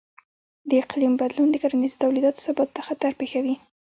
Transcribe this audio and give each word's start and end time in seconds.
د 0.69 0.71
اقلیم 0.83 1.13
بدلون 1.21 1.47
د 1.51 1.55
کرنیزو 1.63 2.01
تولیداتو 2.03 2.43
ثبات 2.45 2.69
ته 2.75 2.81
خطر 2.87 3.11
پېښوي. 3.21 3.55